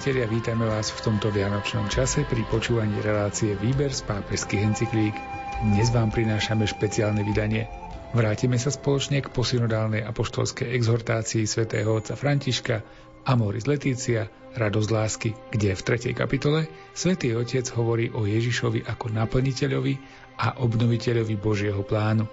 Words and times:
priatelia, 0.00 0.28
vítame 0.28 0.64
vás 0.64 0.92
v 0.96 1.12
tomto 1.12 1.28
vianočnom 1.28 1.88
čase 1.92 2.24
pri 2.24 2.44
počúvaní 2.48 3.04
relácie 3.04 3.52
Výber 3.56 3.92
z 3.92 4.04
pápežských 4.08 4.64
encyklík. 4.64 5.12
Dnes 5.60 5.92
vám 5.92 6.08
prinášame 6.08 6.64
špeciálne 6.64 7.20
vydanie. 7.20 7.89
Vrátime 8.10 8.58
sa 8.58 8.74
spoločne 8.74 9.22
k 9.22 9.30
posynodálnej 9.30 10.02
apoštolskej 10.02 10.74
exhortácii 10.74 11.46
svätého 11.46 11.94
otca 11.94 12.18
Františka 12.18 12.82
Amoris 13.22 13.70
Letícia, 13.70 14.26
radosť 14.58 14.88
lásky, 14.90 15.30
kde 15.54 15.78
v 15.78 15.82
3. 16.10 16.10
kapitole 16.18 16.66
svätý 16.90 17.38
Otec 17.38 17.70
hovorí 17.78 18.10
o 18.10 18.26
Ježišovi 18.26 18.82
ako 18.90 19.14
naplniteľovi 19.14 19.94
a 20.42 20.58
obnoviteľovi 20.58 21.34
Božieho 21.38 21.86
plánu. 21.86 22.26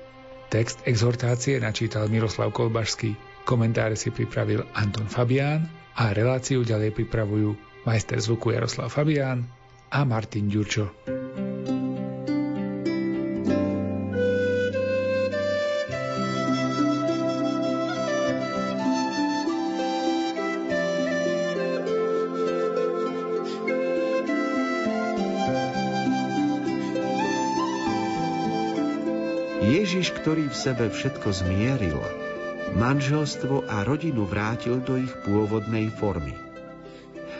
Text 0.49 0.81
exhortácie 0.87 1.61
načítal 1.61 2.09
Miroslav 2.09 2.55
Kolbašský, 2.55 3.45
komentáre 3.45 3.93
si 3.93 4.09
pripravil 4.09 4.65
Anton 4.73 5.05
Fabián 5.05 5.69
a 5.93 6.09
reláciu 6.09 6.65
ďalej 6.65 6.95
pripravujú 6.95 7.53
majster 7.85 8.17
zvuku 8.17 8.55
Jaroslav 8.55 8.89
Fabián 8.89 9.45
a 9.93 10.01
Martin 10.07 10.49
Ďurčo. 10.49 11.16
Ktorý 30.27 30.51
v 30.51 30.59
sebe 30.59 30.85
všetko 30.91 31.29
zmieril, 31.31 32.03
manželstvo 32.75 33.63
a 33.63 33.87
rodinu 33.87 34.27
vrátil 34.27 34.83
do 34.83 34.99
ich 34.99 35.15
pôvodnej 35.23 35.87
formy. 35.87 36.35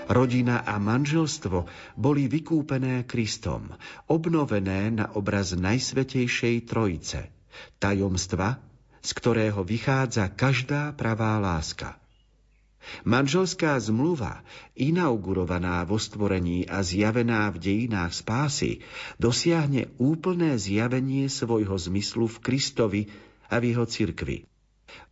Rodina 0.07 0.63
a 0.63 0.79
manželstvo 0.79 1.67
boli 1.99 2.31
vykúpené 2.31 3.03
Kristom, 3.03 3.75
obnovené 4.07 4.87
na 4.87 5.11
obraz 5.19 5.51
Najsvetejšej 5.51 6.63
Trojice, 6.63 7.27
tajomstva, 7.75 8.55
z 9.03 9.09
ktorého 9.19 9.67
vychádza 9.67 10.31
každá 10.31 10.95
pravá 10.95 11.43
láska. 11.43 11.99
Manželská 13.03 13.79
zmluva, 13.79 14.41
inaugurovaná 14.77 15.83
vo 15.83 16.01
stvorení 16.01 16.67
a 16.67 16.83
zjavená 16.83 17.51
v 17.53 17.57
dejinách 17.59 18.13
spásy, 18.13 18.83
dosiahne 19.17 19.91
úplné 20.01 20.55
zjavenie 20.55 21.27
svojho 21.27 21.75
zmyslu 21.75 22.27
v 22.27 22.37
Kristovi 22.43 23.01
a 23.47 23.59
v 23.59 23.75
jeho 23.75 23.85
cirkvi. 23.87 24.47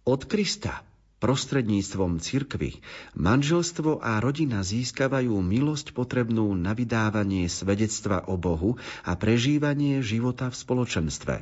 Od 0.06 0.22
Krista 0.28 0.86
prostredníctvom 1.26 2.22
cirkvy 2.22 2.84
manželstvo 3.18 4.03
a 4.03 4.22
rodina 4.22 4.62
získavajú 4.62 5.34
milosť 5.42 5.96
potrebnú 5.96 6.53
na 6.53 6.78
vydávanie 6.78 7.50
svedectva 7.50 8.30
o 8.30 8.38
Bohu 8.38 8.78
a 9.02 9.18
prežívanie 9.18 10.06
života 10.06 10.52
v 10.52 10.56
spoločenstve. 10.59 11.36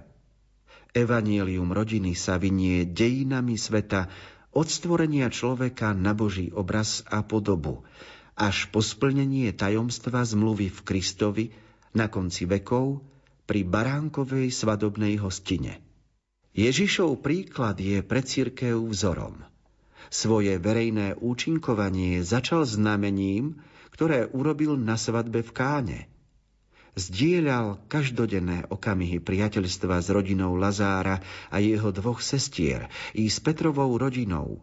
Evanielium 0.93 1.73
rodiny 1.73 2.13
sa 2.13 2.37
vynie 2.37 2.85
dejinami 2.85 3.57
sveta 3.57 4.13
od 4.53 4.69
stvorenia 4.69 5.33
človeka 5.33 5.97
na 5.97 6.13
Boží 6.13 6.53
obraz 6.53 7.01
a 7.09 7.25
podobu, 7.25 7.81
až 8.37 8.69
po 8.69 8.81
splnenie 8.85 9.49
tajomstva 9.53 10.21
zmluvy 10.25 10.69
v 10.69 10.79
Kristovi 10.85 11.45
na 11.93 12.09
konci 12.09 12.45
vekov 12.45 13.01
pri 13.49 13.65
baránkovej 13.65 14.53
svadobnej 14.53 15.17
hostine. 15.21 15.81
Ježišov 16.53 17.25
príklad 17.25 17.81
je 17.81 18.05
pre 18.05 18.21
církev 18.21 18.77
vzorom. 18.77 19.41
Svoje 20.13 20.61
verejné 20.61 21.17
účinkovanie 21.17 22.21
začal 22.21 22.69
znamením, 22.69 23.57
ktoré 23.89 24.29
urobil 24.29 24.77
na 24.77 24.93
svadbe 24.93 25.41
v 25.41 25.49
Káne. 25.49 25.99
Zdieľal 26.93 27.81
každodenné 27.89 28.69
okamihy 28.69 29.17
priateľstva 29.17 29.97
s 29.97 30.07
rodinou 30.13 30.53
Lazára 30.53 31.25
a 31.49 31.57
jeho 31.57 31.89
dvoch 31.89 32.21
sestier 32.21 32.85
i 33.17 33.25
s 33.25 33.41
Petrovou 33.41 33.97
rodinou. 33.97 34.61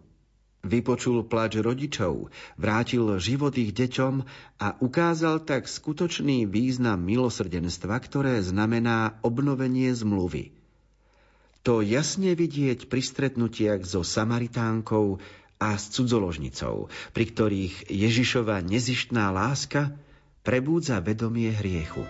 Vypočul 0.60 1.24
plač 1.24 1.56
rodičov, 1.56 2.28
vrátil 2.60 3.16
život 3.16 3.56
ich 3.56 3.72
deťom 3.72 4.14
a 4.60 4.76
ukázal 4.78 5.42
tak 5.42 5.66
skutočný 5.66 6.44
význam 6.44 7.00
milosrdenstva, 7.02 7.96
ktoré 7.98 8.38
znamená 8.44 9.18
obnovenie 9.24 9.90
zmluvy– 9.90 10.52
to 11.60 11.84
jasne 11.84 12.32
vidieť 12.32 12.88
pri 12.88 13.04
stretnutiach 13.04 13.84
so 13.84 14.00
Samaritánkou 14.00 15.20
a 15.60 15.76
s 15.76 15.92
cudzoložnicou, 15.92 16.88
pri 17.12 17.24
ktorých 17.28 17.92
Ježišova 17.92 18.64
nezištná 18.64 19.28
láska 19.28 19.92
prebúdza 20.40 21.00
vedomie 21.04 21.52
hriechu. 21.52 22.04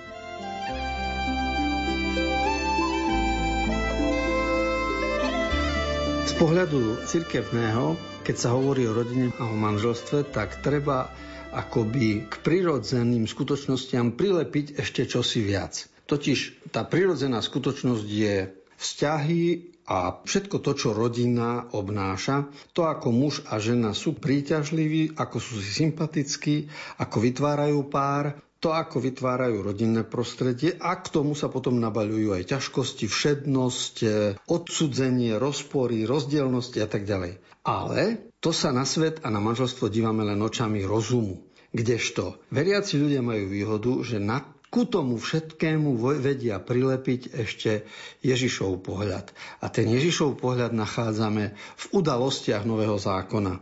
Z 6.30 6.32
pohľadu 6.38 7.02
cirkevného, 7.04 7.98
keď 8.22 8.36
sa 8.38 8.54
hovorí 8.54 8.86
o 8.86 8.94
rodine 8.94 9.34
a 9.36 9.50
o 9.50 9.56
manželstve, 9.58 10.30
tak 10.30 10.62
treba 10.62 11.10
akoby 11.50 12.30
k 12.30 12.34
prirodzeným 12.46 13.26
skutočnostiam 13.26 14.14
prilepiť 14.14 14.78
ešte 14.78 15.10
čosi 15.10 15.42
viac. 15.42 15.91
Totiž 16.06 16.70
tá 16.70 16.86
prirodzená 16.86 17.42
skutočnosť 17.42 18.06
je 18.06 18.50
vzťahy 18.78 19.42
a 19.91 20.23
všetko 20.23 20.62
to, 20.62 20.73
čo 20.78 20.95
rodina 20.95 21.67
obnáša, 21.75 22.47
to 22.71 22.87
ako 22.87 23.11
muž 23.11 23.43
a 23.51 23.59
žena 23.59 23.91
sú 23.91 24.15
príťažliví, 24.15 25.19
ako 25.19 25.43
sú 25.43 25.59
si 25.59 25.83
sympatickí, 25.83 26.71
ako 27.03 27.17
vytvárajú 27.19 27.91
pár, 27.91 28.39
to, 28.62 28.71
ako 28.71 29.03
vytvárajú 29.03 29.65
rodinné 29.67 30.06
prostredie 30.06 30.77
a 30.78 30.95
k 31.01 31.11
tomu 31.11 31.33
sa 31.33 31.49
potom 31.49 31.81
nabaľujú 31.81 32.37
aj 32.37 32.43
ťažkosti, 32.55 33.09
všednosť, 33.09 33.95
e, 34.05 34.09
odsudzenie, 34.47 35.41
rozpory, 35.41 36.05
rozdielnosti 36.05 36.78
a 36.84 36.87
tak 36.87 37.09
ďalej. 37.09 37.41
Ale 37.65 38.31
to 38.39 38.53
sa 38.53 38.71
na 38.71 38.84
svet 38.84 39.25
a 39.25 39.33
na 39.33 39.41
manželstvo 39.41 39.89
dívame 39.89 40.28
len 40.28 40.39
očami 40.39 40.84
rozumu. 40.84 41.41
Kdežto 41.72 42.37
veriaci 42.53 43.01
ľudia 43.01 43.25
majú 43.25 43.49
výhodu, 43.49 43.93
že 44.05 44.21
na 44.21 44.45
ku 44.70 44.86
tomu 44.86 45.19
všetkému 45.19 45.98
vedia 46.22 46.62
prilepiť 46.62 47.34
ešte 47.34 47.84
Ježišov 48.22 48.86
pohľad. 48.86 49.34
A 49.60 49.66
ten 49.66 49.91
Ježišov 49.91 50.38
pohľad 50.38 50.70
nachádzame 50.70 51.53
v 51.54 51.84
udalostiach 51.91 52.62
Nového 52.62 52.94
zákona. 52.94 53.59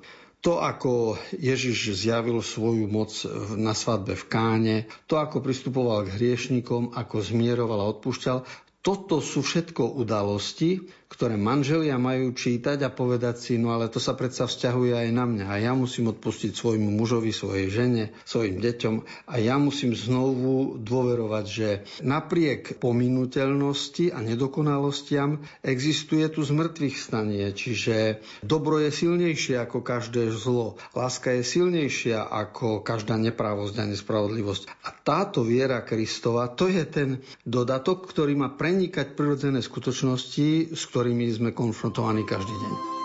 To, 0.46 0.62
ako 0.62 1.18
Ježiš 1.34 1.98
zjavil 1.98 2.38
svoju 2.44 2.86
moc 2.86 3.10
na 3.58 3.74
svadbe 3.74 4.14
v 4.14 4.24
Káne, 4.30 4.76
to, 5.10 5.18
ako 5.18 5.42
pristupoval 5.42 6.06
k 6.06 6.14
hriešnikom, 6.14 6.94
ako 6.94 7.16
zmieroval 7.18 7.82
a 7.82 7.90
odpúšťal, 7.90 8.46
toto 8.78 9.18
sú 9.18 9.42
všetko 9.42 9.98
udalosti, 9.98 10.86
ktoré 11.08 11.40
manželia 11.40 11.96
majú 11.96 12.36
čítať 12.36 12.84
a 12.84 12.92
povedať 12.92 13.40
si, 13.40 13.52
no 13.56 13.72
ale 13.72 13.88
to 13.88 13.96
sa 13.96 14.12
predsa 14.12 14.44
vzťahuje 14.44 14.92
aj 14.92 15.08
na 15.08 15.24
mňa. 15.24 15.46
A 15.48 15.56
ja 15.56 15.72
musím 15.72 16.12
odpustiť 16.12 16.52
svojmu 16.52 16.92
mužovi, 16.92 17.32
svojej 17.32 17.68
žene, 17.72 18.04
svojim 18.28 18.60
deťom. 18.60 18.94
A 19.32 19.34
ja 19.40 19.56
musím 19.56 19.96
znovu 19.96 20.76
dôverovať, 20.76 21.44
že 21.48 21.68
napriek 22.04 22.76
pominuteľnosti 22.76 24.12
a 24.12 24.20
nedokonalostiam 24.20 25.40
existuje 25.64 26.28
tu 26.28 26.44
zmrtvých 26.44 26.96
stanie, 27.00 27.56
čiže 27.56 28.20
dobro 28.44 28.76
je 28.76 28.92
silnejšie 28.92 29.64
ako 29.64 29.80
každé 29.80 30.28
zlo, 30.36 30.76
láska 30.92 31.32
je 31.32 31.42
silnejšia 31.42 32.28
ako 32.28 32.84
každá 32.84 33.16
neprávosť 33.16 33.74
a 33.80 33.88
nespravodlivosť. 33.88 34.62
A 34.84 34.92
táto 34.92 35.40
viera 35.40 35.80
Kristova, 35.80 36.52
to 36.52 36.68
je 36.68 36.84
ten 36.84 37.08
dodatok, 37.48 38.04
ktorý 38.04 38.36
má 38.36 38.52
prenikať 38.52 39.16
prirodzené 39.16 39.64
skutočnosti, 39.64 40.76
s 40.76 40.82
ktorými 40.98 41.30
sme 41.30 41.54
konfrontovaní 41.54 42.26
každý 42.26 42.50
deň. 42.58 42.97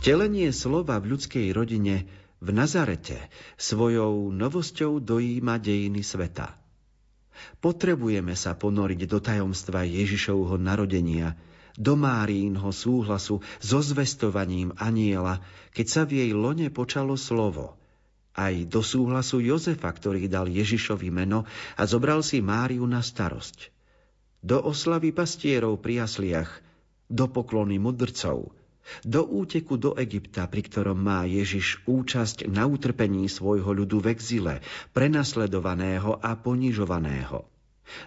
Vtelenie 0.00 0.48
slova 0.48 0.96
v 0.96 1.12
ľudskej 1.12 1.52
rodine 1.52 2.08
v 2.40 2.56
Nazarete 2.56 3.20
svojou 3.60 4.32
novosťou 4.32 4.96
dojíma 4.96 5.60
dejiny 5.60 6.00
sveta. 6.00 6.56
Potrebujeme 7.60 8.32
sa 8.32 8.56
ponoriť 8.56 9.04
do 9.04 9.20
tajomstva 9.20 9.84
Ježišovho 9.84 10.56
narodenia, 10.56 11.36
do 11.76 12.00
Márínho 12.00 12.72
súhlasu 12.72 13.44
so 13.60 13.78
zvestovaním 13.84 14.72
aniela, 14.80 15.44
keď 15.76 15.86
sa 15.92 16.02
v 16.08 16.24
jej 16.24 16.32
lone 16.32 16.72
počalo 16.72 17.20
slovo– 17.20 17.76
aj 18.40 18.72
do 18.72 18.80
súhlasu 18.80 19.44
Jozefa, 19.44 19.92
ktorý 19.92 20.32
dal 20.32 20.48
Ježišovi 20.48 21.12
meno 21.12 21.44
a 21.76 21.84
zobral 21.84 22.24
si 22.24 22.40
Máriu 22.40 22.88
na 22.88 23.04
starosť. 23.04 23.68
Do 24.40 24.64
oslavy 24.64 25.12
pastierov 25.12 25.76
pri 25.84 26.08
jasliach, 26.08 26.48
do 27.12 27.28
poklony 27.28 27.76
mudrcov, 27.76 28.56
do 29.06 29.22
úteku 29.24 29.76
do 29.76 29.94
Egypta, 29.96 30.46
pri 30.50 30.62
ktorom 30.66 30.98
má 30.98 31.24
Ježiš 31.24 31.80
účasť 31.86 32.50
na 32.50 32.66
utrpení 32.66 33.28
svojho 33.30 33.70
ľudu 33.70 34.02
v 34.02 34.06
exile, 34.12 34.54
prenasledovaného 34.92 36.18
a 36.18 36.34
ponižovaného, 36.36 37.46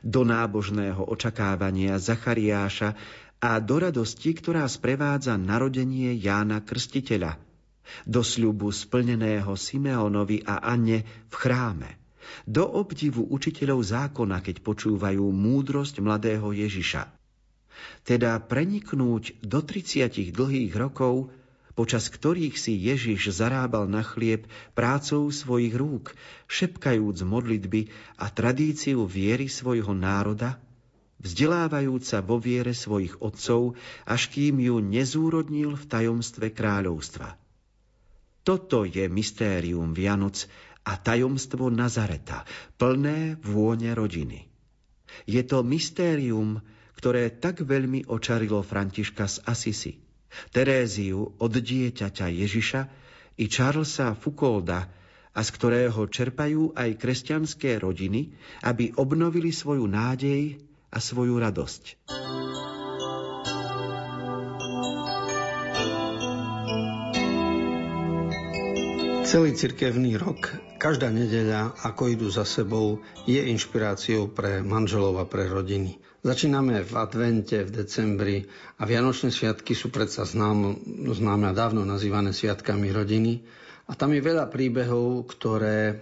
do 0.03 0.21
nábožného 0.27 1.07
očakávania 1.07 1.97
Zachariáša 1.99 2.95
a 3.43 3.59
do 3.59 3.75
radosti, 3.79 4.31
ktorá 4.31 4.63
sprevádza 4.67 5.35
narodenie 5.35 6.15
Jána 6.15 6.63
Krstiteľa, 6.63 7.35
do 8.07 8.23
sľubu 8.23 8.71
splneného 8.71 9.51
Simeonovi 9.59 10.47
a 10.47 10.63
Anne 10.63 11.03
v 11.27 11.35
chráme, 11.35 11.99
do 12.47 12.63
obdivu 12.63 13.27
učiteľov 13.27 13.83
zákona, 13.83 14.39
keď 14.39 14.63
počúvajú 14.63 15.27
múdrosť 15.27 15.99
mladého 15.99 16.55
Ježiša, 16.55 17.22
teda 18.03 18.37
preniknúť 18.43 19.43
do 19.43 19.59
30 19.63 20.33
dlhých 20.33 20.73
rokov, 20.75 21.31
počas 21.73 22.09
ktorých 22.09 22.53
si 22.53 22.77
Ježiš 22.77 23.33
zarábal 23.33 23.89
na 23.89 24.05
chlieb 24.05 24.45
prácou 24.77 25.29
svojich 25.33 25.73
rúk, 25.73 26.13
šepkajúc 26.45 27.25
modlitby 27.25 27.89
a 28.21 28.29
tradíciu 28.29 29.09
viery 29.09 29.49
svojho 29.49 29.97
národa, 29.97 30.61
vzdelávajúc 31.23 32.03
sa 32.05 32.19
vo 32.21 32.37
viere 32.37 32.77
svojich 32.77 33.17
otcov, 33.23 33.73
až 34.05 34.21
kým 34.29 34.61
ju 34.61 34.77
nezúrodnil 34.83 35.73
v 35.73 35.83
tajomstve 35.89 36.53
kráľovstva. 36.53 37.41
Toto 38.43 38.83
je 38.83 39.07
mystérium 39.07 39.95
Vianoc 39.95 40.45
a 40.83 40.99
tajomstvo 40.99 41.71
Nazareta, 41.71 42.43
plné 42.75 43.39
vône 43.39 43.95
rodiny. 43.95 44.51
Je 45.23 45.39
to 45.47 45.63
mystérium, 45.63 46.59
ktoré 47.03 47.35
tak 47.35 47.59
veľmi 47.67 48.07
očarilo 48.07 48.63
Františka 48.63 49.27
z 49.27 49.43
Asisi, 49.43 49.99
Teréziu 50.55 51.35
od 51.35 51.51
dieťaťa 51.51 52.31
Ježiša 52.31 52.81
i 53.43 53.51
Charlesa 53.51 54.15
Foucaulda, 54.15 54.87
a 55.35 55.41
z 55.43 55.49
ktorého 55.51 56.07
čerpajú 56.07 56.71
aj 56.71 56.95
kresťanské 56.95 57.75
rodiny, 57.83 58.31
aby 58.63 58.95
obnovili 58.95 59.51
svoju 59.51 59.83
nádej 59.83 60.63
a 60.95 60.97
svoju 61.03 61.35
radosť. 61.43 61.83
Celý 69.33 69.57
cirkevný 69.57 70.13
rok, 70.21 70.53
každá 70.77 71.09
nedeľa, 71.09 71.73
ako 71.81 72.05
idú 72.05 72.29
za 72.29 72.45
sebou, 72.45 73.01
je 73.25 73.41
inšpiráciou 73.41 74.29
pre 74.29 74.61
manželov 74.61 75.17
a 75.17 75.25
pre 75.25 75.49
rodiny. 75.49 75.97
Začíname 76.21 76.85
v 76.85 76.93
advente, 76.93 77.65
v 77.65 77.81
decembri 77.81 78.45
a 78.77 78.85
Vianočné 78.85 79.33
sviatky 79.33 79.73
sú 79.73 79.89
predsa 79.89 80.29
známe, 80.29 80.77
známe 81.09 81.49
a 81.49 81.57
dávno 81.57 81.81
nazývané 81.81 82.29
sviatkami 82.29 82.93
rodiny. 82.93 83.41
A 83.89 83.97
tam 83.97 84.13
je 84.13 84.21
veľa 84.21 84.53
príbehov, 84.53 85.25
ktoré 85.25 85.97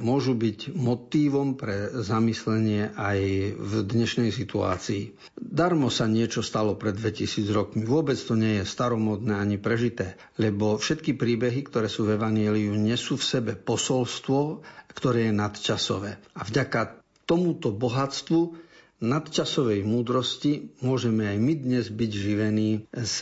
môžu 0.00 0.36
byť 0.36 0.76
motívom 0.76 1.56
pre 1.56 1.88
zamyslenie 2.04 2.92
aj 2.92 3.18
v 3.56 3.72
dnešnej 3.84 4.30
situácii. 4.30 5.16
Darmo 5.40 5.88
sa 5.88 6.04
niečo 6.04 6.44
stalo 6.44 6.76
pred 6.76 6.92
2000 6.92 7.48
rokmi. 7.52 7.82
Vôbec 7.88 8.16
to 8.20 8.36
nie 8.36 8.60
je 8.60 8.68
staromodné 8.68 9.34
ani 9.36 9.56
prežité, 9.56 10.20
lebo 10.36 10.76
všetky 10.76 11.16
príbehy, 11.16 11.64
ktoré 11.64 11.88
sú 11.88 12.04
v 12.04 12.20
Evangeliu, 12.20 12.76
nesú 12.76 13.16
v 13.16 13.24
sebe 13.24 13.52
posolstvo, 13.56 14.60
ktoré 14.92 15.28
je 15.28 15.32
nadčasové. 15.32 16.20
A 16.36 16.44
vďaka 16.44 17.00
tomuto 17.24 17.72
bohatstvu 17.72 18.60
nadčasovej 19.04 19.84
múdrosti 19.84 20.72
môžeme 20.80 21.28
aj 21.28 21.38
my 21.40 21.54
dnes 21.60 21.84
byť 21.92 22.10
živení 22.14 22.70
z 22.92 23.16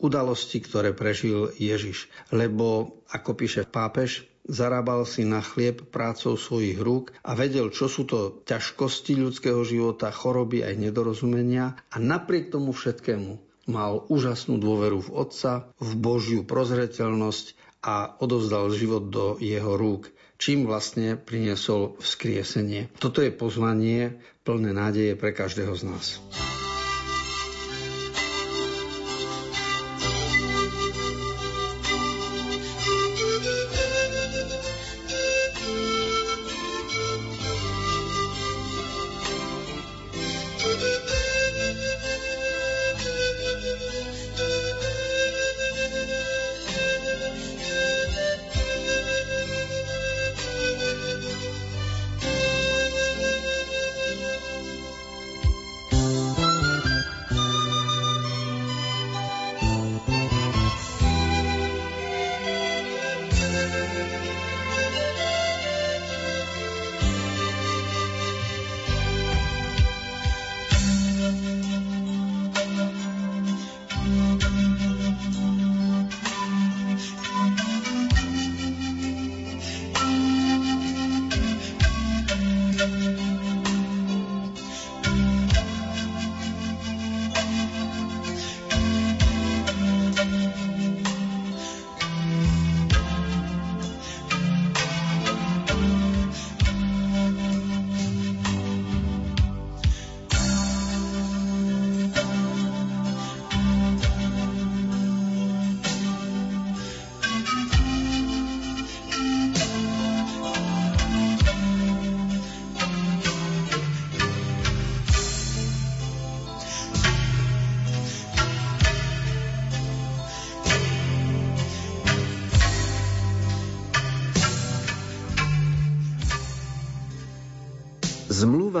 udalosti, 0.00 0.64
ktoré 0.64 0.96
prežil 0.96 1.52
Ježiš. 1.56 2.08
Lebo, 2.32 3.00
ako 3.12 3.36
píše 3.36 3.68
pápež, 3.68 4.24
zarábal 4.46 5.04
si 5.04 5.26
na 5.26 5.42
chlieb 5.42 5.90
prácou 5.90 6.38
svojich 6.38 6.78
rúk 6.78 7.12
a 7.26 7.34
vedel, 7.34 7.70
čo 7.70 7.90
sú 7.90 8.06
to 8.06 8.42
ťažkosti 8.46 9.18
ľudského 9.18 9.60
života, 9.66 10.14
choroby 10.14 10.62
aj 10.62 10.74
nedorozumenia 10.78 11.76
a 11.90 11.96
napriek 11.98 12.54
tomu 12.54 12.72
všetkému 12.72 13.42
mal 13.66 14.06
úžasnú 14.06 14.62
dôveru 14.62 15.02
v 15.02 15.12
Otca, 15.12 15.74
v 15.82 15.90
Božiu 15.98 16.46
prozreteľnosť 16.46 17.58
a 17.82 18.18
odovzdal 18.22 18.70
život 18.74 19.10
do 19.10 19.38
jeho 19.42 19.74
rúk, 19.74 20.10
čím 20.38 20.66
vlastne 20.66 21.18
priniesol 21.18 21.98
vzkriesenie. 21.98 22.90
Toto 22.98 23.22
je 23.22 23.34
pozvanie 23.34 24.22
plné 24.46 24.70
nádeje 24.70 25.18
pre 25.18 25.34
každého 25.34 25.74
z 25.74 25.82
nás. 25.86 26.06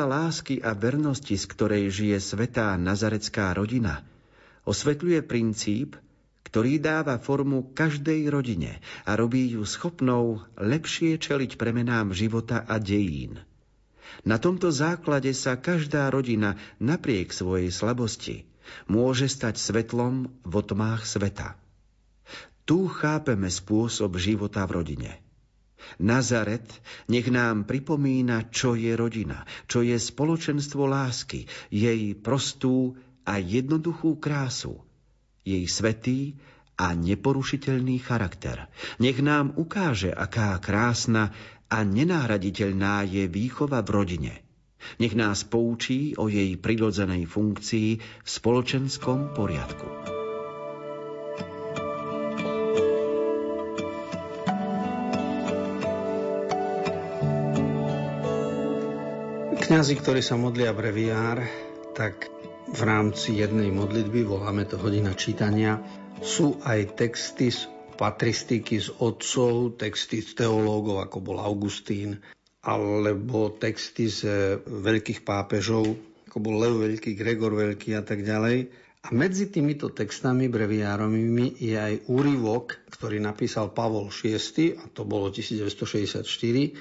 Lásky 0.06 0.58
a 0.62 0.74
vernosti, 0.74 1.38
z 1.38 1.46
ktorej 1.46 1.90
žije 1.90 2.18
svetá 2.18 2.74
nazarecká 2.74 3.54
rodina, 3.54 4.02
osvetľuje 4.66 5.22
princíp, 5.22 5.94
ktorý 6.46 6.78
dáva 6.82 7.18
formu 7.18 7.74
každej 7.74 8.30
rodine 8.30 8.78
a 9.04 9.14
robí 9.14 9.54
ju 9.54 9.62
schopnou 9.66 10.42
lepšie 10.58 11.18
čeliť 11.18 11.58
premenám 11.58 12.14
života 12.14 12.62
a 12.66 12.78
dejín. 12.78 13.42
Na 14.22 14.38
tomto 14.38 14.70
základe 14.70 15.34
sa 15.34 15.58
každá 15.58 16.10
rodina 16.10 16.58
napriek 16.78 17.34
svojej 17.34 17.70
slabosti 17.70 18.46
môže 18.90 19.30
stať 19.30 19.58
svetlom 19.58 20.30
v 20.42 20.52
otmách 20.58 21.06
sveta. 21.06 21.54
Tu 22.66 22.90
chápeme 22.90 23.46
spôsob 23.46 24.18
života 24.18 24.66
v 24.66 24.82
rodine. 24.82 25.25
Nazaret 26.02 26.66
nech 27.08 27.28
nám 27.30 27.64
pripomína, 27.64 28.50
čo 28.50 28.74
je 28.74 28.92
rodina, 28.94 29.46
čo 29.66 29.82
je 29.82 29.96
spoločenstvo 29.96 30.86
lásky, 30.86 31.46
jej 31.70 32.14
prostú 32.18 32.96
a 33.26 33.38
jednoduchú 33.38 34.18
krásu, 34.22 34.82
jej 35.42 35.64
svetý 35.66 36.38
a 36.76 36.92
neporušiteľný 36.92 38.00
charakter. 38.02 38.68
Nech 39.00 39.18
nám 39.22 39.56
ukáže, 39.56 40.12
aká 40.12 40.58
krásna 40.60 41.32
a 41.66 41.82
nenahraditeľná 41.82 43.06
je 43.06 43.26
výchova 43.26 43.82
v 43.82 43.90
rodine– 43.90 44.34
nech 45.02 45.14
nás 45.18 45.42
poučí 45.42 46.14
o 46.14 46.30
jej 46.30 46.54
prirodzenej 46.54 47.26
funkcii 47.26 47.90
v 47.98 48.28
spoločenskom 48.28 49.34
poriadku. 49.34 50.15
Kňazi, 59.66 59.98
ktorí 59.98 60.22
sa 60.22 60.38
modlia 60.38 60.70
breviár, 60.70 61.42
tak 61.90 62.30
v 62.70 62.80
rámci 62.86 63.42
jednej 63.42 63.74
modlitby, 63.74 64.22
voláme 64.22 64.62
to 64.62 64.78
hodina 64.78 65.10
čítania, 65.10 65.82
sú 66.22 66.62
aj 66.62 66.94
texty 66.94 67.50
z 67.50 67.66
patristiky 67.98 68.78
z 68.78 68.94
otcov, 69.02 69.74
texty 69.74 70.22
z 70.22 70.38
teológov, 70.38 71.02
ako 71.02 71.18
bol 71.18 71.42
Augustín, 71.42 72.22
alebo 72.62 73.50
texty 73.58 74.06
z 74.06 74.54
veľkých 74.70 75.26
pápežov, 75.26 75.98
ako 76.30 76.38
bol 76.38 76.62
Leo 76.62 76.78
Veľký, 76.86 77.18
Gregor 77.18 77.58
Veľký 77.58 77.98
a 77.98 78.06
tak 78.06 78.22
ďalej. 78.22 78.70
A 79.06 79.14
medzi 79.14 79.46
týmito 79.46 79.94
textami 79.94 80.50
breviárovými 80.50 81.62
je 81.62 81.78
aj 81.78 82.10
úryvok, 82.10 82.90
ktorý 82.90 83.22
napísal 83.22 83.70
Pavol 83.70 84.10
VI, 84.10 84.74
a 84.82 84.90
to 84.90 85.06
bolo 85.06 85.30
1964, 85.30 86.26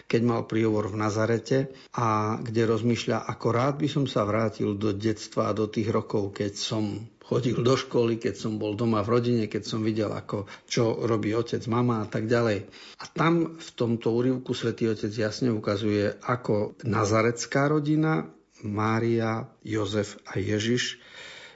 keď 0.10 0.22
mal 0.26 0.50
príhovor 0.50 0.90
v 0.90 1.06
Nazarete 1.06 1.70
a 1.94 2.42
kde 2.42 2.66
rozmýšľa, 2.66 3.30
ako 3.30 3.48
rád 3.54 3.78
by 3.78 3.86
som 3.94 4.10
sa 4.10 4.26
vrátil 4.26 4.74
do 4.74 4.90
detstva 4.90 5.54
a 5.54 5.58
do 5.58 5.70
tých 5.70 5.86
rokov, 5.94 6.34
keď 6.34 6.58
som 6.58 7.06
chodil 7.22 7.62
do 7.62 7.78
školy, 7.78 8.18
keď 8.18 8.42
som 8.42 8.58
bol 8.58 8.74
doma 8.74 9.06
v 9.06 9.22
rodine, 9.22 9.46
keď 9.46 9.62
som 9.62 9.86
videl, 9.86 10.10
ako, 10.10 10.50
čo 10.66 11.06
robí 11.06 11.30
otec, 11.30 11.62
mama 11.70 12.02
a 12.02 12.10
tak 12.10 12.26
ďalej. 12.26 12.66
A 13.02 13.06
tam 13.06 13.62
v 13.62 13.70
tomto 13.78 14.10
úrivku 14.18 14.58
svätý 14.58 14.90
Otec 14.90 15.14
jasne 15.14 15.54
ukazuje, 15.54 16.18
ako 16.26 16.74
nazarecká 16.90 17.70
rodina, 17.70 18.34
Mária, 18.66 19.46
Jozef 19.62 20.18
a 20.26 20.42
Ježiš 20.42 20.98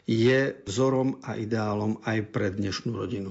je 0.10 0.58
vzorom 0.66 1.22
a 1.22 1.38
ideálom 1.38 2.02
aj 2.02 2.34
pre 2.34 2.50
dnešnú 2.50 2.98
rodinu. 2.98 3.30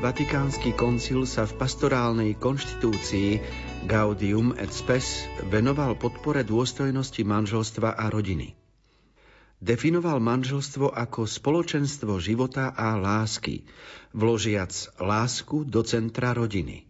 Vatikánsky 0.00 0.72
koncil 0.72 1.28
sa 1.28 1.44
v 1.44 1.60
pastorálnej 1.60 2.32
konštitúcii 2.40 3.36
Gaudium 3.84 4.56
et 4.56 4.72
Spes 4.72 5.28
venoval 5.52 5.92
podpore 5.92 6.40
dôstojnosti 6.40 7.20
manželstva 7.20 8.00
a 8.00 8.08
rodiny. 8.08 8.56
Definoval 9.60 10.24
manželstvo 10.24 10.88
ako 10.88 11.28
spoločenstvo 11.28 12.16
života 12.16 12.72
a 12.72 12.96
lásky, 12.96 13.68
vložiac 14.16 14.72
lásku 14.96 15.68
do 15.68 15.84
centra 15.84 16.32
rodiny. 16.32 16.88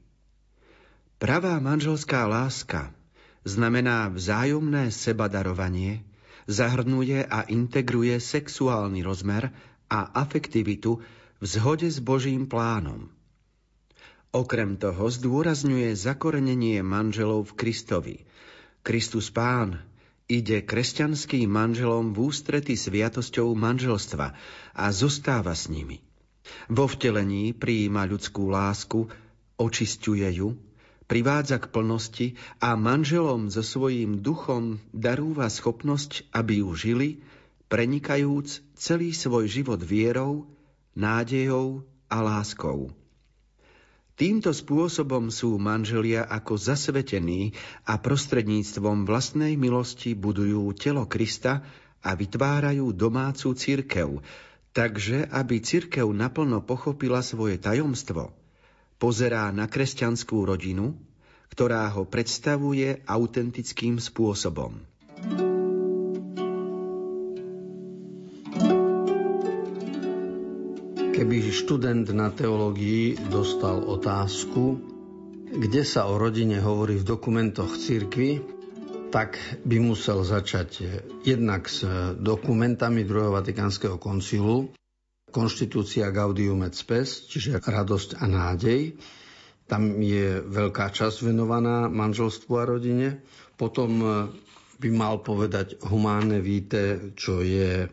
Pravá 1.19 1.59
manželská 1.59 2.31
láska 2.31 2.95
znamená 3.43 4.07
vzájomné 4.07 4.95
sebadarovanie, 4.95 6.07
zahrnuje 6.47 7.27
a 7.27 7.43
integruje 7.51 8.23
sexuálny 8.23 9.03
rozmer 9.03 9.51
a 9.91 10.15
afektivitu 10.15 11.03
v 11.41 11.45
zhode 11.49 11.89
s 11.89 12.05
Božím 12.05 12.45
plánom. 12.45 13.09
Okrem 14.31 14.77
toho 14.77 15.09
zdôrazňuje 15.09 15.97
zakorenenie 15.97 16.85
manželov 16.85 17.51
v 17.51 17.57
Kristovi. 17.57 18.17
Kristus 18.85 19.33
Pán 19.33 19.81
ide 20.29 20.63
kresťanským 20.63 21.49
manželom 21.49 22.13
v 22.13 22.31
ústrety 22.31 22.77
sviatosťou 22.77 23.57
manželstva 23.57 24.27
a 24.77 24.85
zostáva 24.93 25.57
s 25.57 25.73
nimi. 25.73 26.05
Vo 26.69 26.85
vtelení 26.87 27.57
prijíma 27.57 28.05
ľudskú 28.05 28.53
lásku, 28.53 29.09
očisťuje 29.57 30.29
ju, 30.45 30.61
privádza 31.09 31.57
k 31.57 31.67
plnosti 31.73 32.27
a 32.63 32.77
manželom 32.77 33.49
so 33.49 33.65
svojím 33.65 34.21
duchom 34.21 34.79
darúva 34.93 35.49
schopnosť, 35.49 36.31
aby 36.37 36.63
ju 36.63 36.71
žili, 36.77 37.09
prenikajúc 37.73 38.63
celý 38.77 39.11
svoj 39.11 39.51
život 39.51 39.83
vierou, 39.83 40.47
nádejou 40.95 41.87
a 42.11 42.19
láskou. 42.23 42.91
Týmto 44.21 44.53
spôsobom 44.53 45.33
sú 45.33 45.57
manželia 45.57 46.29
ako 46.29 46.61
zasvetení 46.61 47.57
a 47.89 47.97
prostredníctvom 47.97 49.09
vlastnej 49.09 49.57
milosti 49.57 50.13
budujú 50.13 50.77
telo 50.77 51.09
Krista 51.09 51.65
a 52.05 52.13
vytvárajú 52.13 52.93
domácu 52.93 53.57
cirkev, 53.57 54.21
takže 54.77 55.25
aby 55.33 55.65
cirkev 55.65 56.13
naplno 56.13 56.61
pochopila 56.61 57.25
svoje 57.25 57.57
tajomstvo, 57.57 58.37
pozerá 59.01 59.49
na 59.57 59.65
kresťanskú 59.65 60.45
rodinu, 60.45 61.01
ktorá 61.49 61.89
ho 61.89 62.05
predstavuje 62.05 63.01
autentickým 63.09 63.97
spôsobom. 63.97 64.90
Keby 71.21 71.53
študent 71.53 72.09
na 72.17 72.33
teológii 72.33 73.29
dostal 73.29 73.85
otázku, 73.85 74.81
kde 75.53 75.85
sa 75.85 76.09
o 76.09 76.17
rodine 76.17 76.65
hovorí 76.65 76.97
v 76.97 77.05
dokumentoch 77.05 77.77
cirkvy, 77.77 78.41
tak 79.13 79.37
by 79.69 79.85
musel 79.85 80.25
začať 80.25 80.81
jednak 81.21 81.69
s 81.69 81.85
dokumentami 82.17 83.05
druhého 83.05 83.37
Vatikánskeho 83.37 84.01
koncilu, 84.01 84.73
konštitúcia 85.29 86.09
Gaudium 86.09 86.65
et 86.65 86.73
Spes, 86.73 87.29
čiže 87.29 87.61
radosť 87.69 88.17
a 88.17 88.25
nádej. 88.25 88.97
Tam 89.69 90.01
je 90.01 90.41
veľká 90.41 90.89
časť 90.89 91.29
venovaná 91.29 91.93
manželstvu 91.93 92.53
a 92.57 92.65
rodine. 92.65 93.21
Potom 93.61 94.01
by 94.81 94.89
mal 94.89 95.21
povedať 95.21 95.85
humánne 95.85 96.41
víte, 96.41 97.13
čo 97.13 97.45
je 97.45 97.93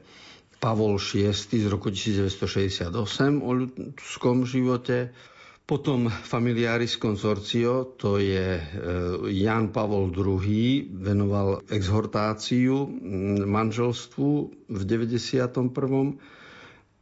Pavol 0.57 0.97
VI 0.97 1.33
z 1.33 1.65
roku 1.69 1.93
1968 1.93 2.89
o 3.39 3.51
ľudskom 3.53 4.43
živote. 4.43 5.13
Potom 5.67 6.07
Familiaris 6.07 6.95
Consortio, 6.95 7.99
to 7.99 8.23
je 8.23 8.55
e, 8.55 8.61
Jan 9.35 9.75
Pavol 9.75 10.07
II, 10.15 10.95
venoval 10.95 11.59
exhortáciu 11.67 12.87
manželstvu 13.43 14.29
v 14.71 14.81
91. 14.87 15.67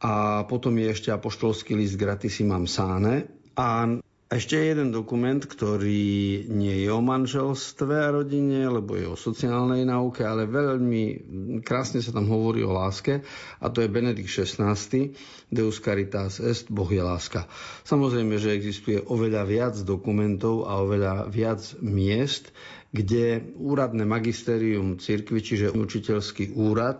A 0.02 0.14
potom 0.50 0.74
je 0.76 0.86
ešte 0.90 1.14
apoštolský 1.14 1.78
list 1.78 1.94
Gratissimam 1.94 2.66
Sane. 2.66 3.30
A 3.54 3.86
ešte 4.26 4.58
jeden 4.58 4.90
dokument, 4.90 5.38
ktorý 5.38 6.42
nie 6.50 6.82
je 6.82 6.90
o 6.90 6.98
manželstve 6.98 7.94
a 7.94 8.10
rodine, 8.10 8.66
lebo 8.66 8.98
je 8.98 9.06
o 9.06 9.14
sociálnej 9.14 9.86
nauke, 9.86 10.26
ale 10.26 10.50
veľmi 10.50 11.02
krásne 11.62 12.02
sa 12.02 12.10
tam 12.10 12.26
hovorí 12.26 12.66
o 12.66 12.74
láske 12.74 13.22
a 13.62 13.66
to 13.70 13.86
je 13.86 13.92
Benedikt 13.94 14.26
XVI, 14.26 14.74
Deus 15.46 15.78
Caritas 15.78 16.42
Est, 16.42 16.66
Boh 16.74 16.90
je 16.90 16.98
láska. 16.98 17.46
Samozrejme, 17.86 18.34
že 18.42 18.50
existuje 18.50 18.98
oveľa 18.98 19.46
viac 19.46 19.74
dokumentov 19.86 20.66
a 20.66 20.82
oveľa 20.82 21.30
viac 21.30 21.62
miest, 21.78 22.50
kde 22.90 23.46
úradné 23.54 24.02
magisterium 24.02 24.98
cirkvi, 24.98 25.38
čiže 25.38 25.70
učiteľský 25.70 26.50
úrad, 26.58 26.98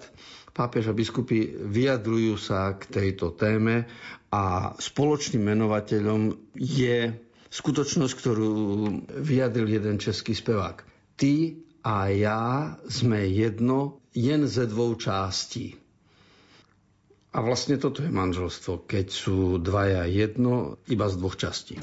pápež 0.56 0.88
a 0.88 0.96
biskupy 0.96 1.52
vyjadrujú 1.52 2.40
sa 2.40 2.72
k 2.80 2.88
tejto 2.88 3.36
téme 3.36 3.84
a 4.32 4.72
spoločným 4.80 5.52
menovateľom 5.52 6.32
je 6.56 7.12
skutočnosť, 7.52 8.12
ktorú 8.16 8.52
vyjadril 9.20 9.68
jeden 9.68 10.00
český 10.00 10.32
spevák. 10.32 10.80
Ty 11.20 11.60
a 11.84 12.08
ja 12.10 12.40
sme 12.88 13.28
jedno, 13.28 14.00
jen 14.16 14.48
ze 14.48 14.64
dvou 14.64 14.96
částí. 14.96 15.76
A 17.36 17.44
vlastne 17.44 17.76
toto 17.76 18.00
je 18.00 18.08
manželstvo, 18.08 18.88
keď 18.88 19.06
sú 19.12 19.60
dvaja 19.60 20.08
jedno, 20.08 20.80
iba 20.88 21.04
z 21.04 21.14
dvoch 21.20 21.36
častí. 21.36 21.76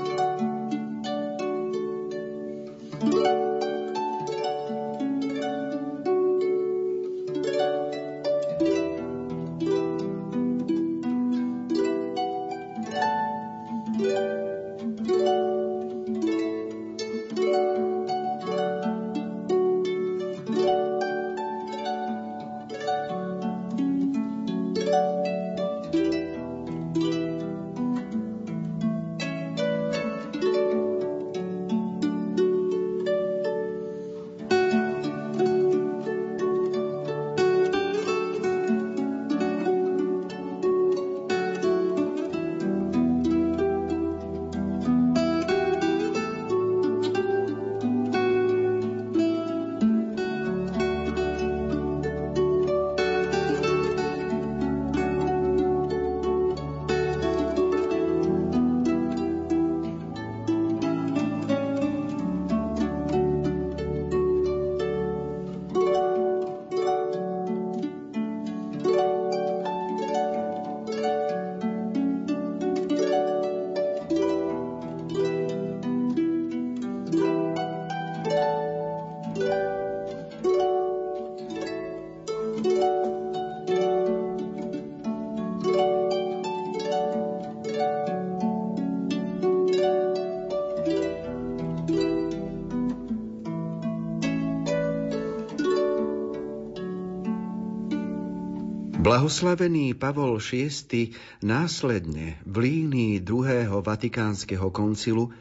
Blahoslavený 99.23 99.95
Pavol 99.95 100.35
VI 100.43 101.15
následne 101.47 102.43
v 102.43 102.55
línii 102.59 103.23
druhého 103.23 103.79
Vatikánskeho 103.79 104.67
koncilu 104.67 105.31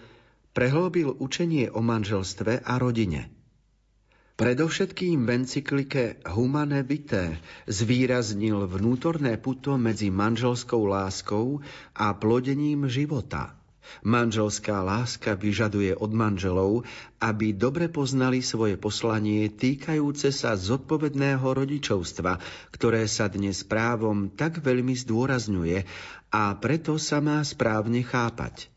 prehlbil 0.54 1.18
učenie 1.18 1.66
o 1.66 1.82
manželstve 1.82 2.62
a 2.62 2.78
rodine. 2.78 3.26
Predovšetkým 4.38 5.26
v 5.26 5.30
encyklike 5.34 6.22
Humane 6.30 6.86
Vitae 6.86 7.42
zvýraznil 7.66 8.70
vnútorné 8.70 9.34
puto 9.42 9.74
medzi 9.74 10.14
manželskou 10.14 10.86
láskou 10.86 11.58
a 11.98 12.14
plodením 12.14 12.86
života– 12.86 13.50
Manželská 14.06 14.82
láska 14.82 15.34
vyžaduje 15.34 15.94
od 15.94 16.10
manželov, 16.10 16.86
aby 17.18 17.50
dobre 17.54 17.90
poznali 17.90 18.38
svoje 18.42 18.78
poslanie 18.78 19.50
týkajúce 19.50 20.30
sa 20.30 20.54
zodpovedného 20.54 21.42
rodičovstva, 21.42 22.38
ktoré 22.70 23.06
sa 23.06 23.26
dnes 23.26 23.62
právom 23.66 24.30
tak 24.30 24.62
veľmi 24.62 24.94
zdôrazňuje 24.94 25.82
a 26.32 26.42
preto 26.58 26.96
sa 26.96 27.18
má 27.20 27.42
správne 27.42 28.02
chápať. 28.06 28.70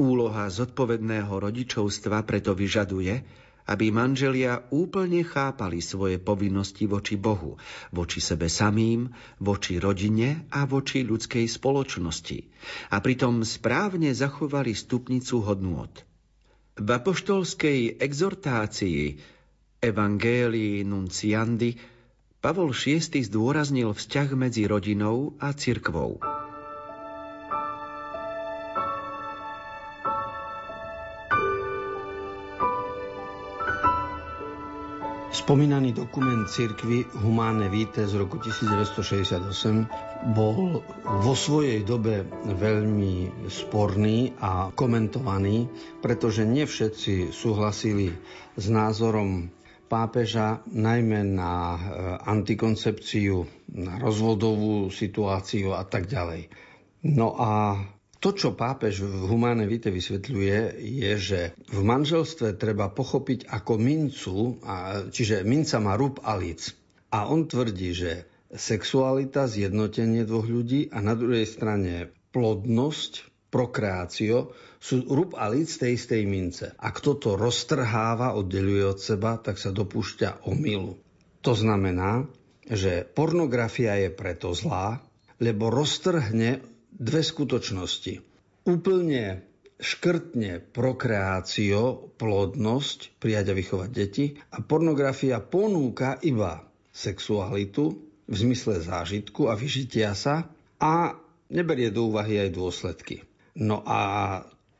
Úloha 0.00 0.48
zodpovedného 0.48 1.28
rodičovstva 1.28 2.24
preto 2.24 2.56
vyžaduje, 2.56 3.20
aby 3.70 3.94
manželia 3.94 4.66
úplne 4.74 5.22
chápali 5.22 5.78
svoje 5.78 6.18
povinnosti 6.18 6.90
voči 6.90 7.14
Bohu, 7.14 7.54
voči 7.94 8.18
sebe 8.18 8.50
samým, 8.50 9.06
voči 9.38 9.78
rodine 9.78 10.50
a 10.50 10.66
voči 10.66 11.06
ľudskej 11.06 11.46
spoločnosti 11.46 12.38
a 12.90 12.98
pritom 12.98 13.46
správne 13.46 14.10
zachovali 14.10 14.74
stupnicu 14.74 15.46
hodnôt. 15.46 15.94
V 16.74 16.88
apoštolskej 16.90 18.02
exhortácii 18.02 19.22
Evangelii 19.78 20.82
Nunciandi 20.82 21.78
Pavol 22.40 22.72
VI 22.72 23.04
zdôraznil 23.04 23.92
vzťah 23.92 24.28
medzi 24.32 24.64
rodinou 24.64 25.36
a 25.36 25.52
cirkvou. 25.52 26.39
Spomínaný 35.40 35.96
dokument 35.96 36.44
cirkvy 36.44 37.08
Humánne 37.24 37.72
Vitae 37.72 38.04
z 38.04 38.20
roku 38.20 38.36
1968 38.36 40.36
bol 40.36 40.84
vo 41.24 41.32
svojej 41.32 41.80
dobe 41.80 42.28
veľmi 42.44 43.48
sporný 43.48 44.36
a 44.36 44.68
komentovaný, 44.76 45.64
pretože 46.04 46.44
nevšetci 46.44 47.32
súhlasili 47.32 48.12
s 48.52 48.68
názorom 48.68 49.48
pápeža 49.88 50.60
najmä 50.68 51.32
na 51.32 51.52
e, 51.72 51.80
antikoncepciu, 52.20 53.48
na 53.80 53.96
rozvodovú 53.96 54.92
situáciu 54.92 55.72
a 55.72 55.88
tak 55.88 56.04
ďalej. 56.04 56.52
No 57.08 57.32
a 57.40 57.80
to, 58.20 58.36
čo 58.36 58.52
pápež 58.52 59.00
v 59.00 59.32
Humane 59.32 59.64
Vite 59.64 59.88
vysvetľuje, 59.88 60.76
je, 60.76 61.12
že 61.16 61.40
v 61.72 61.80
manželstve 61.80 62.52
treba 62.60 62.92
pochopiť 62.92 63.48
ako 63.48 63.72
mincu, 63.80 64.60
čiže 65.08 65.40
minca 65.48 65.80
má 65.80 65.96
rúb 65.96 66.20
a 66.20 66.36
lic. 66.36 66.76
A 67.10 67.32
on 67.32 67.48
tvrdí, 67.48 67.96
že 67.96 68.28
sexualita, 68.52 69.48
zjednotenie 69.48 70.28
dvoch 70.28 70.44
ľudí 70.44 70.92
a 70.92 71.00
na 71.00 71.16
druhej 71.16 71.48
strane 71.48 72.12
plodnosť, 72.36 73.30
prokreácio 73.50 74.54
sú 74.78 75.02
rub 75.10 75.34
a 75.34 75.50
líc 75.50 75.74
tej 75.74 75.98
istej 75.98 76.22
mince. 76.28 76.66
A 76.78 76.94
kto 76.94 77.18
to 77.18 77.30
roztrháva, 77.34 78.38
oddeluje 78.38 78.84
od 78.86 79.02
seba, 79.02 79.42
tak 79.42 79.58
sa 79.58 79.74
dopúšťa 79.74 80.46
omylu. 80.46 80.94
To 81.42 81.52
znamená, 81.56 82.30
že 82.70 83.02
pornografia 83.02 83.98
je 83.98 84.14
preto 84.14 84.54
zlá, 84.54 85.02
lebo 85.42 85.72
roztrhne 85.72 86.62
dve 87.00 87.24
skutočnosti. 87.24 88.20
Úplne 88.68 89.40
škrtne 89.80 90.60
prokreácio, 90.60 92.12
plodnosť, 92.20 93.16
prijať 93.16 93.46
a 93.48 93.54
vychovať 93.56 93.90
deti 93.90 94.36
a 94.52 94.60
pornografia 94.60 95.40
ponúka 95.40 96.20
iba 96.20 96.68
sexualitu 96.92 97.96
v 98.28 98.34
zmysle 98.36 98.84
zážitku 98.84 99.48
a 99.48 99.56
vyžitia 99.56 100.12
sa 100.12 100.52
a 100.76 101.16
neberie 101.48 101.88
do 101.88 102.12
úvahy 102.12 102.44
aj 102.44 102.50
dôsledky. 102.52 103.24
No 103.56 103.80
a 103.82 104.00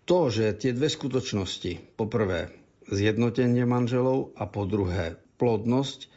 to, 0.05 0.29
že 0.29 0.61
tie 0.61 0.77
dve 0.77 0.93
skutočnosti, 0.93 1.97
poprvé 1.97 2.53
zjednotenie 2.87 3.65
manželov 3.65 4.37
a 4.37 4.45
po 4.45 4.69
druhé 4.69 5.17
plodnosť, 5.41 6.11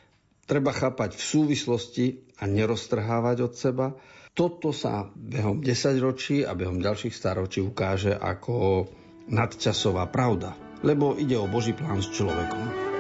treba 0.46 0.76
chápať 0.76 1.16
v 1.16 1.24
súvislosti 1.24 2.06
a 2.42 2.50
neroztrhávať 2.50 3.38
od 3.48 3.54
seba. 3.56 3.88
Toto 4.34 4.74
sa 4.74 5.14
behom 5.14 5.62
10 5.62 6.02
ročí 6.02 6.42
a 6.42 6.58
behom 6.58 6.82
ďalších 6.82 7.14
staročí 7.14 7.62
ukáže 7.62 8.18
ako 8.18 8.90
nadčasová 9.30 10.10
pravda, 10.10 10.58
lebo 10.82 11.14
ide 11.14 11.38
o 11.38 11.46
Boží 11.46 11.78
plán 11.78 12.02
s 12.02 12.10
človekom. 12.10 12.93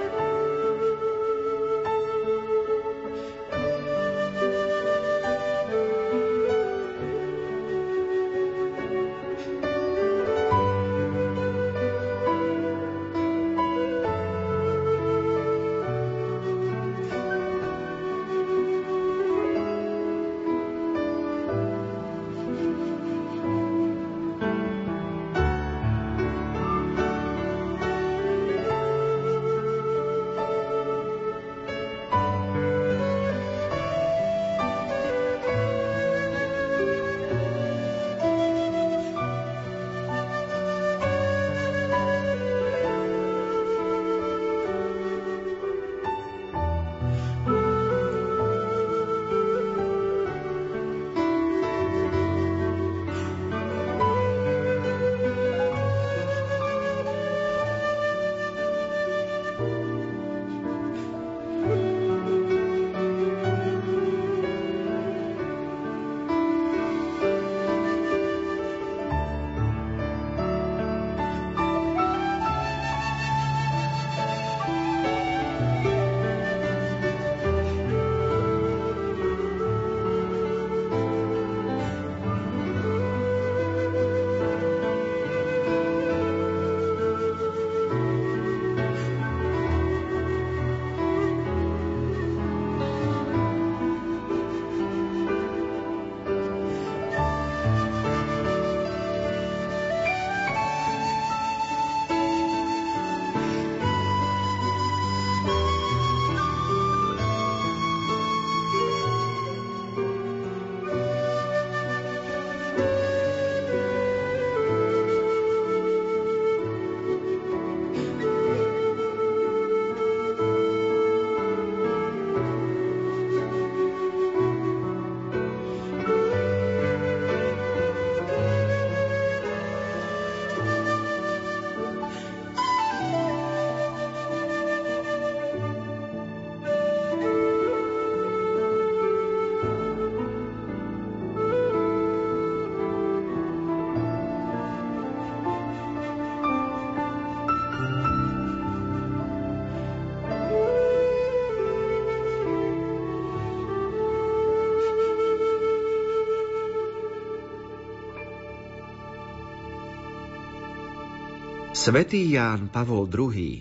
Svetý 161.84 162.32
Ján 162.32 162.72
Pavol 162.72 163.12
II 163.12 163.60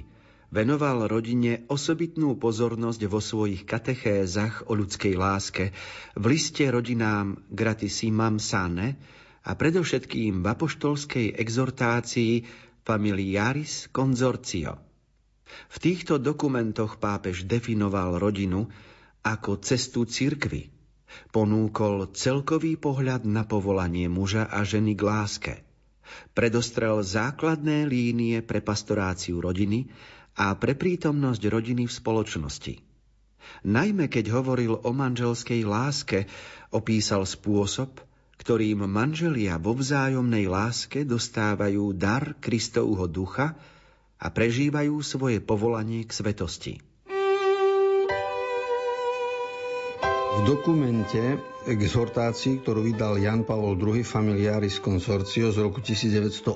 venoval 0.55 1.11
rodine 1.11 1.67
osobitnú 1.67 2.39
pozornosť 2.39 3.03
vo 3.11 3.19
svojich 3.19 3.67
katechézach 3.67 4.71
o 4.71 4.79
ľudskej 4.79 5.19
láske 5.19 5.75
v 6.15 6.25
liste 6.31 6.63
rodinám 6.71 7.35
Gratissimam 7.51 8.39
Sane 8.39 8.95
a 9.43 9.59
predovšetkým 9.59 10.39
v 10.39 10.47
apoštolskej 10.47 11.35
exhortácii 11.35 12.47
Familiaris 12.87 13.91
Consortio. 13.91 14.79
V 15.75 15.77
týchto 15.83 16.23
dokumentoch 16.23 17.03
pápež 17.03 17.43
definoval 17.43 18.23
rodinu 18.23 18.71
ako 19.27 19.59
cestu 19.67 20.07
cirkvy. 20.07 20.71
Ponúkol 21.35 22.15
celkový 22.15 22.79
pohľad 22.79 23.27
na 23.27 23.43
povolanie 23.43 24.07
muža 24.07 24.47
a 24.47 24.63
ženy 24.63 24.95
k 24.95 25.03
láske– 25.03 25.55
Predostrel 26.33 27.05
základné 27.05 27.85
línie 27.88 28.40
pre 28.40 28.64
pastoráciu 28.64 29.42
rodiny 29.42 29.90
a 30.37 30.57
pre 30.57 30.72
prítomnosť 30.72 31.42
rodiny 31.44 31.85
v 31.85 31.92
spoločnosti. 31.92 32.75
Najmä 33.66 34.07
keď 34.09 34.33
hovoril 34.33 34.81
o 34.81 34.90
manželskej 34.94 35.66
láske, 35.66 36.31
opísal 36.72 37.27
spôsob, 37.27 38.01
ktorým 38.40 38.87
manželia 38.90 39.61
vo 39.61 39.77
vzájomnej 39.77 40.51
láske 40.51 41.07
dostávajú 41.07 41.94
dar 41.94 42.35
Kristovho 42.42 43.07
ducha 43.07 43.55
a 44.18 44.27
prežívajú 44.31 44.98
svoje 45.03 45.38
povolanie 45.38 46.03
k 46.07 46.11
svetosti. 46.11 46.75
V 50.33 50.38
dokumente 50.48 51.52
exhortácii, 51.66 52.62
ktorú 52.62 52.83
vydal 52.83 53.22
Jan 53.22 53.46
Pavol 53.46 53.79
II 53.79 54.03
Familiaris 54.03 54.83
Consortio 54.83 55.55
z 55.55 55.59
roku 55.62 55.79
1981, 55.79 56.51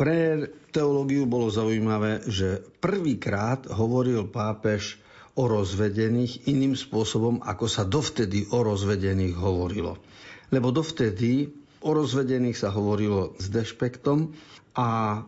pre 0.00 0.48
teológiu 0.72 1.28
bolo 1.28 1.52
zaujímavé, 1.52 2.24
že 2.24 2.64
prvýkrát 2.80 3.68
hovoril 3.68 4.32
pápež 4.32 4.96
o 5.36 5.44
rozvedených 5.44 6.48
iným 6.48 6.72
spôsobom, 6.72 7.44
ako 7.44 7.66
sa 7.68 7.84
dovtedy 7.84 8.48
o 8.50 8.64
rozvedených 8.64 9.36
hovorilo. 9.36 10.00
Lebo 10.48 10.72
dovtedy 10.72 11.52
o 11.84 11.90
rozvedených 11.92 12.56
sa 12.56 12.72
hovorilo 12.72 13.36
s 13.36 13.52
dešpektom 13.52 14.32
a 14.74 15.20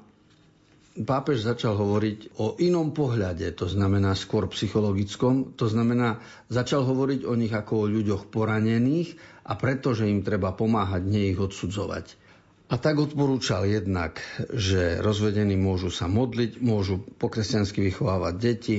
pápež 0.92 1.40
začal 1.48 1.80
hovoriť 1.80 2.36
o 2.36 2.60
inom 2.60 2.92
pohľade, 2.92 3.48
to 3.56 3.64
znamená 3.64 4.12
skôr 4.12 4.44
psychologickom, 4.52 5.56
to 5.56 5.64
znamená, 5.64 6.20
začal 6.52 6.84
hovoriť 6.84 7.24
o 7.24 7.32
nich 7.32 7.52
ako 7.52 7.88
o 7.88 7.90
ľuďoch 7.90 8.28
poranených 8.28 9.16
a 9.48 9.56
pretože 9.56 10.04
im 10.04 10.20
treba 10.20 10.52
pomáhať, 10.52 11.02
nie 11.08 11.32
ich 11.32 11.40
odsudzovať. 11.40 12.20
A 12.72 12.80
tak 12.80 12.96
odporúčal 12.96 13.68
jednak, 13.68 14.24
že 14.48 14.96
rozvedení 15.04 15.60
môžu 15.60 15.92
sa 15.92 16.08
modliť, 16.08 16.60
môžu 16.64 17.04
po 17.20 17.28
kresťansky 17.28 17.84
vychovávať 17.84 18.34
deti, 18.40 18.76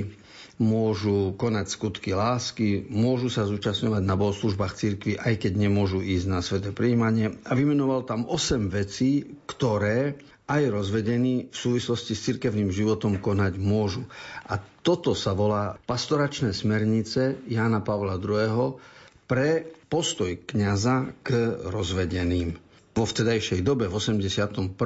môžu 0.58 1.34
konať 1.38 1.66
skutky 1.70 2.14
lásky, 2.14 2.90
môžu 2.90 3.30
sa 3.30 3.46
zúčastňovať 3.46 4.02
na 4.02 4.18
bohoslužbách 4.18 4.74
cirkvi, 4.74 5.14
aj 5.18 5.46
keď 5.46 5.54
nemôžu 5.58 6.02
ísť 6.02 6.26
na 6.26 6.42
sveté 6.42 6.74
príjmanie. 6.74 7.38
A 7.46 7.54
vymenoval 7.54 8.06
tam 8.06 8.26
8 8.26 8.70
vecí, 8.70 9.38
ktoré 9.46 10.18
aj 10.54 10.70
rozvedení 10.70 11.50
v 11.50 11.56
súvislosti 11.56 12.14
s 12.14 12.30
cirkevným 12.30 12.70
životom 12.70 13.18
konať 13.18 13.58
môžu. 13.58 14.06
A 14.46 14.62
toto 14.86 15.18
sa 15.18 15.34
volá 15.34 15.82
pastoračné 15.82 16.54
smernice 16.54 17.42
Jána 17.50 17.82
Pavla 17.82 18.22
II. 18.22 18.78
pre 19.26 19.66
postoj 19.90 20.30
kňaza 20.46 21.18
k 21.22 21.30
rozvedeným. 21.66 22.54
Vo 22.94 23.04
vtedajšej 23.04 23.66
dobe, 23.66 23.90
v 23.90 23.98
81. 23.98 24.78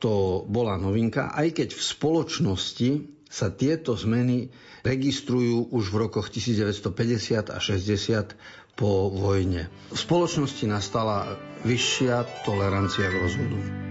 to 0.00 0.14
bola 0.48 0.80
novinka, 0.80 1.28
aj 1.30 1.52
keď 1.52 1.68
v 1.76 1.82
spoločnosti 1.82 2.90
sa 3.28 3.52
tieto 3.52 3.92
zmeny 3.94 4.48
registrujú 4.80 5.68
už 5.70 5.92
v 5.92 5.96
rokoch 6.00 6.32
1950 6.32 7.52
a 7.52 7.58
60 7.60 8.32
po 8.74 9.12
vojne. 9.12 9.68
V 9.92 9.98
spoločnosti 9.98 10.64
nastala 10.64 11.36
vyššia 11.62 12.24
tolerancia 12.48 13.06
k 13.06 13.16
rozvodu. 13.20 13.89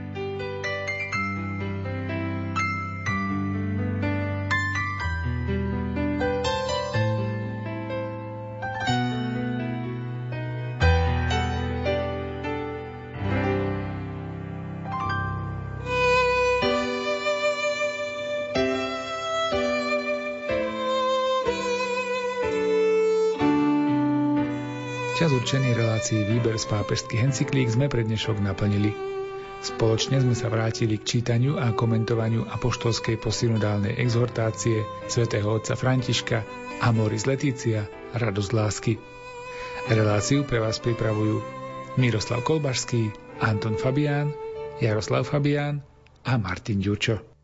Čas 25.50 25.58
určený 25.58 25.82
relácií 25.82 26.22
výber 26.30 26.62
z 26.62 26.70
pápežských 26.70 27.26
encyklík 27.26 27.74
sme 27.74 27.90
pre 27.90 28.06
dnešok 28.06 28.38
naplnili. 28.38 28.94
Spoločne 29.66 30.22
sme 30.22 30.38
sa 30.38 30.46
vrátili 30.46 31.02
k 31.02 31.18
čítaniu 31.18 31.58
a 31.58 31.74
komentovaniu 31.74 32.46
apoštolskej 32.54 33.18
posynodálnej 33.18 33.98
exhortácie 33.98 34.86
svätého 35.10 35.50
otca 35.50 35.74
Františka 35.74 36.46
Amoris 36.86 37.26
Letícia 37.26 37.90
Radosť 38.14 38.52
lásky. 38.54 38.94
Reláciu 39.90 40.46
pre 40.46 40.62
vás 40.62 40.78
pripravujú 40.78 41.42
Miroslav 41.98 42.46
Kolbašský, 42.46 43.10
Anton 43.42 43.74
Fabián, 43.74 44.30
Jaroslav 44.78 45.26
Fabián 45.26 45.82
a 46.30 46.38
Martin 46.38 46.78
Ďurčo. 46.78 47.39